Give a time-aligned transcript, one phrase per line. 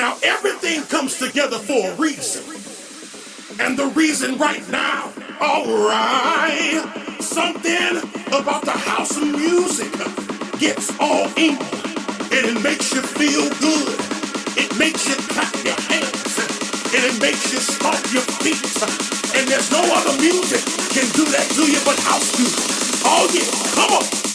[0.00, 2.40] Now, everything comes together for a reason.
[3.60, 9.92] And the reason right now, alright, something about the house of music
[10.58, 11.52] gets all in.
[12.32, 14.00] And it makes you feel good.
[14.56, 16.32] It makes you clap your hands.
[16.96, 18.56] And it makes you stomp your feet.
[19.36, 20.64] And there's no other music
[20.96, 23.04] can do that to you but house music.
[23.04, 24.29] Oh yeah, come on.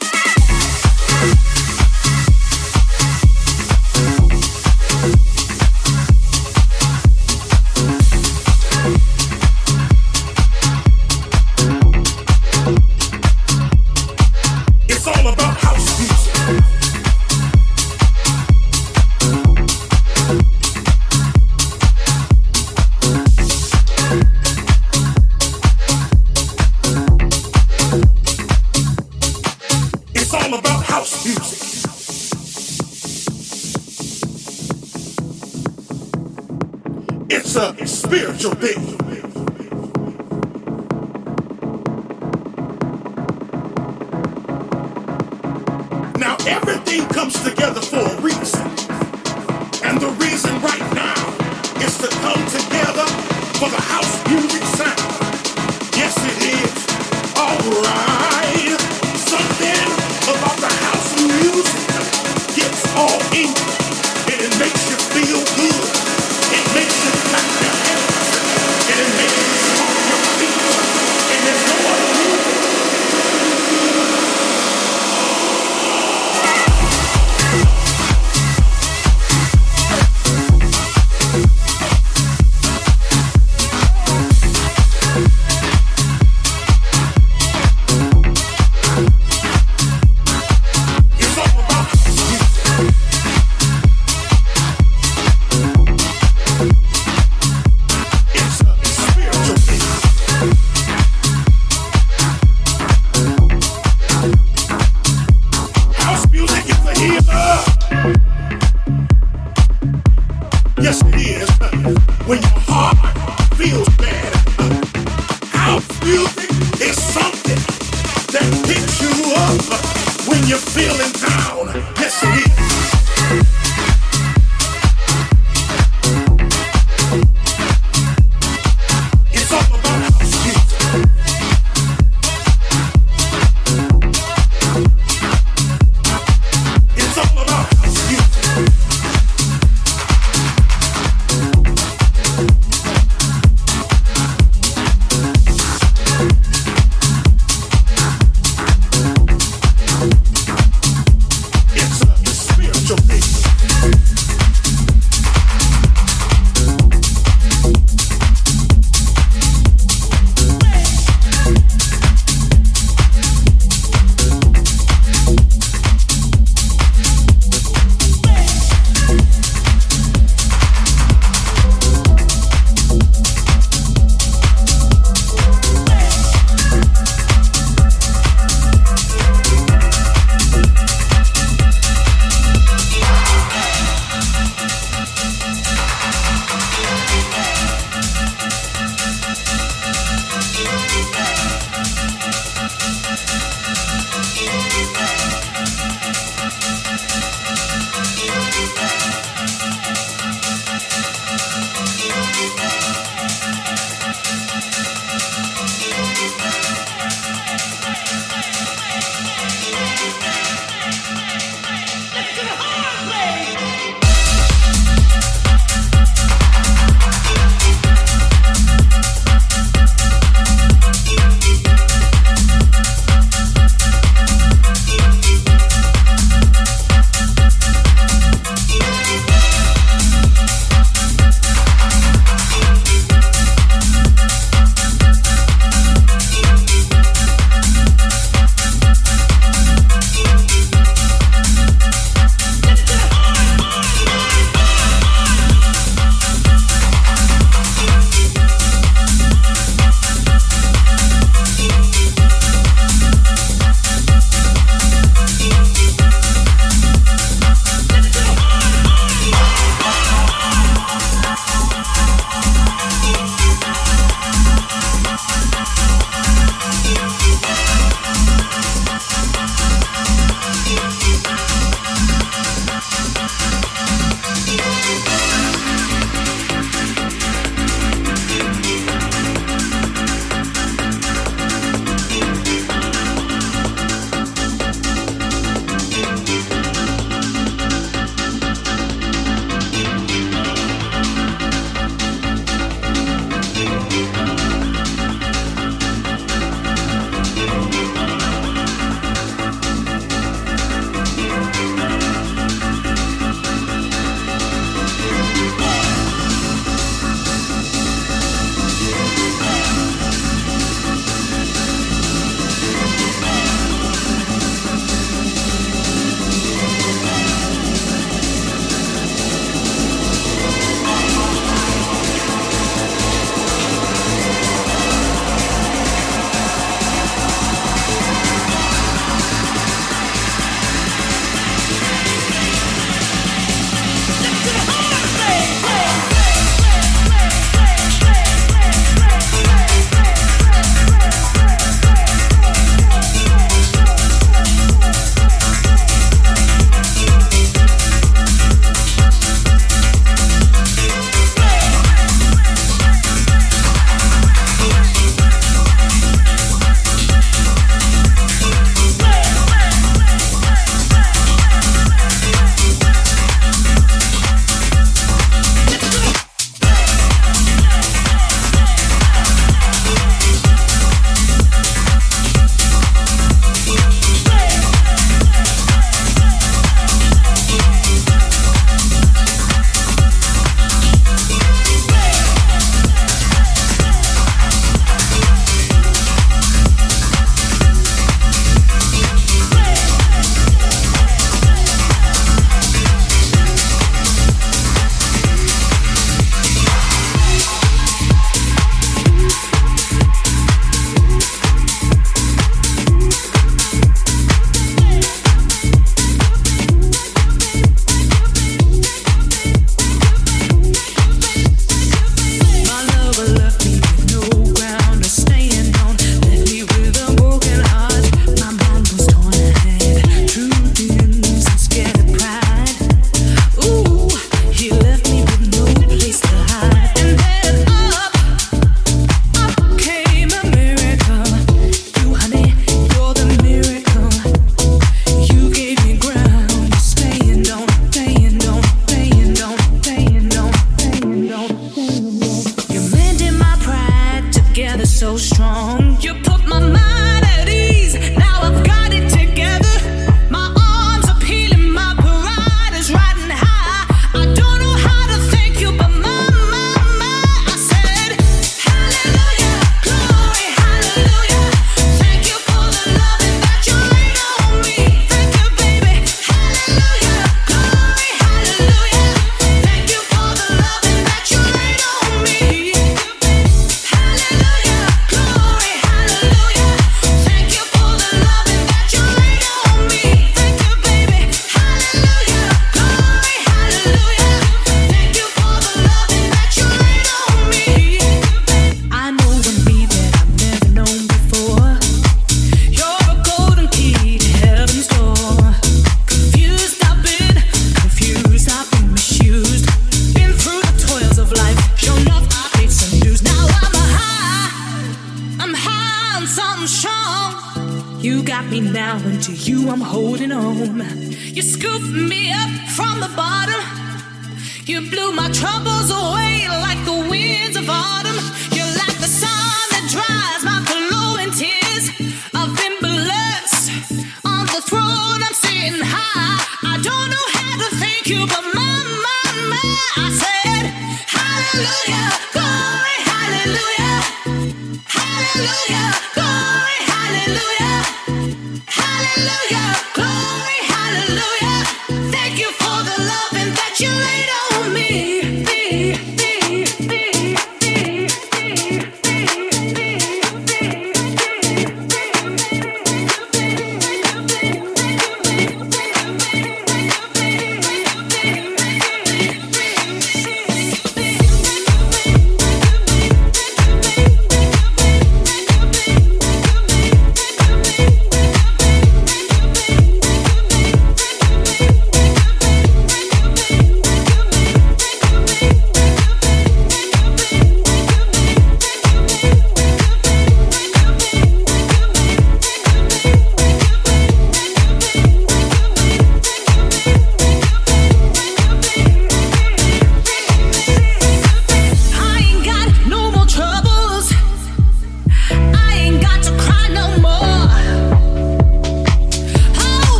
[111.85, 112.14] you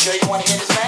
[0.00, 0.79] sure you wanna hear this?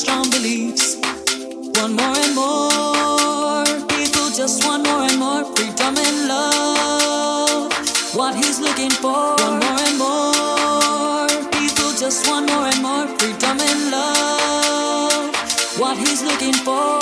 [0.00, 0.96] strong beliefs.
[1.82, 3.64] One more and more
[3.94, 7.72] people just want more and more freedom and love.
[8.14, 9.36] What he's looking for.
[9.44, 11.28] One more and more
[11.58, 15.34] people just want more and more freedom and love.
[15.78, 16.99] What he's looking for.